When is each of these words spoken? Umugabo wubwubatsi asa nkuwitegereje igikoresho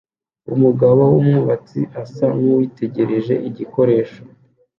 Umugabo 0.53 1.01
wubwubatsi 1.11 1.79
asa 2.01 2.25
nkuwitegereje 2.37 3.35
igikoresho 3.49 4.21